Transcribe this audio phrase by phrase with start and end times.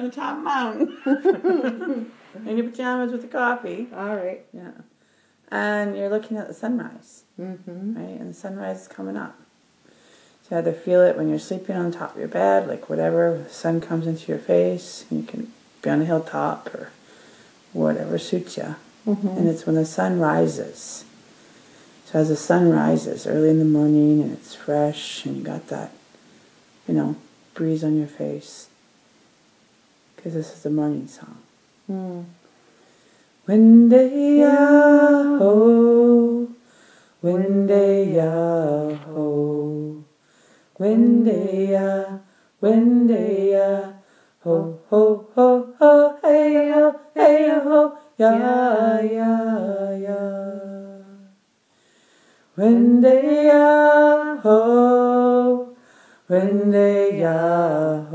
[0.00, 0.96] on the top mountain
[2.46, 3.88] in your pajamas with the coffee.
[3.94, 4.44] All right.
[4.52, 4.70] Yeah.
[5.50, 7.96] And you're looking at the sunrise, Mm-hmm.
[7.96, 8.20] right?
[8.20, 9.36] And the sunrise is coming up.
[10.48, 13.38] So you either feel it when you're sleeping on top of your bed, like whatever,
[13.44, 15.52] the sun comes into your face, and you can
[15.82, 16.90] be on a hilltop or
[17.72, 18.76] whatever suits you.
[19.06, 21.04] And it's when the sun rises.
[22.04, 25.68] So as the sun rises early in the morning and it's fresh and you got
[25.68, 25.92] that,
[26.86, 27.16] you know,
[27.54, 28.68] breeze on your face.
[30.20, 31.38] Because this is the morning song.
[31.90, 32.24] Mm.
[33.48, 35.48] Windeya-ho,
[37.24, 39.24] windeya-ho,
[40.78, 42.20] windeya,
[42.60, 43.96] windeya,
[44.44, 48.32] ho, ho, ho, ho, hey, ho, hey, ho, ya,
[49.00, 49.32] ya,
[49.96, 50.20] ya.
[52.58, 54.58] Windeya-ho,
[56.28, 58.09] windeya-ho,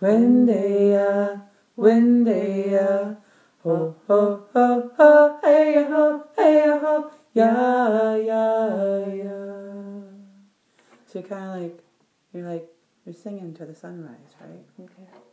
[0.00, 1.42] windeya,
[1.76, 3.16] windeya,
[3.62, 9.38] ho, ho, ho, ho, hey, ho, hey, ho, ya, ya, ya.
[11.06, 11.84] So you're kind of like,
[12.32, 12.68] you're like,
[13.04, 14.64] you're singing to the sunrise, right?
[14.80, 15.27] Okay.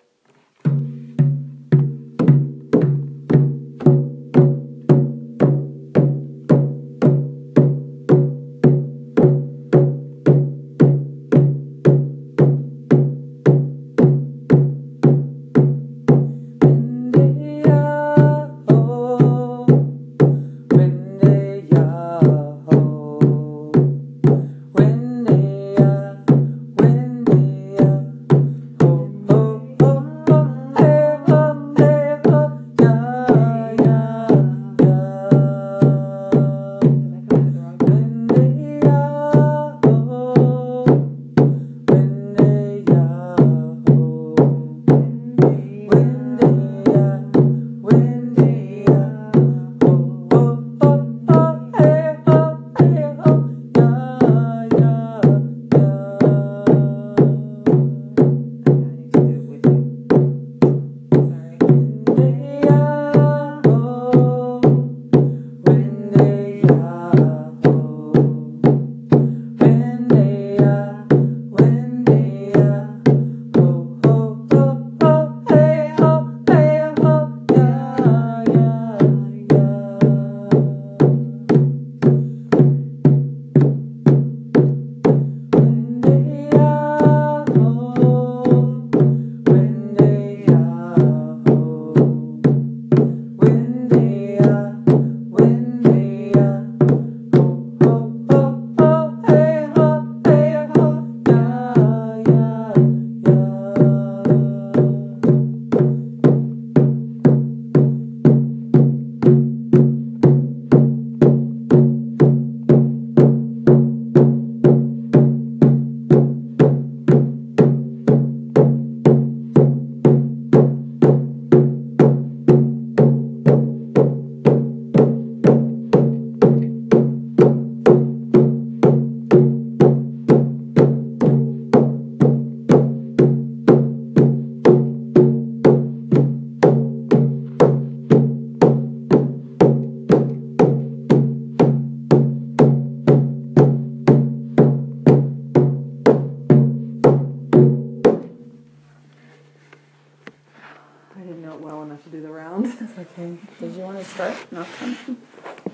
[152.45, 153.00] Enough to do the round.
[153.00, 153.38] Okay.
[153.60, 154.51] Did you want to start?
[154.51, 154.66] No.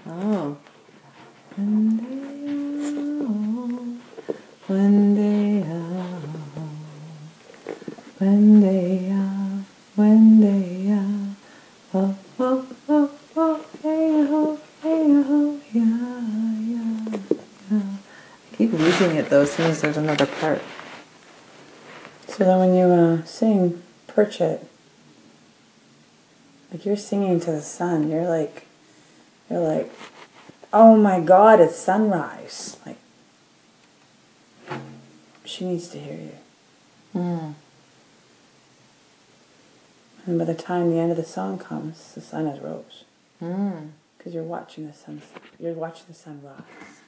[0.08, 0.58] oh.
[4.68, 5.62] One day,
[8.20, 9.10] one day,
[9.96, 11.36] one day, ah,
[11.94, 16.22] oh, oh, oh, oh, hey, ho, hey, ho, yeah,
[16.62, 17.18] yeah,
[17.70, 17.82] yeah.
[17.82, 20.62] I keep losing it though as soon as there's another part.
[22.28, 24.66] So then when you uh, sing, perch it.
[26.72, 28.10] Like you're singing to the sun.
[28.10, 28.66] You're like,
[29.50, 29.92] you're like,
[30.72, 32.78] oh my God, it's sunrise.
[32.86, 32.98] Like,
[35.44, 36.32] she needs to hear you.
[37.14, 37.54] Mm.
[40.26, 43.04] And by the time the end of the song comes, the sun has rose
[43.42, 43.90] Mm.
[44.18, 45.22] because you're watching the sun.
[45.60, 47.01] You're watching the sun rise.